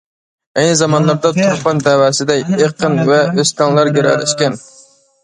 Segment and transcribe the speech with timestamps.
[0.59, 4.57] ئەينى زامانلاردا تۇرپان تەۋەسىدە ئېقىن ۋە ئۆستەڭلەر گىرەلەشكەن.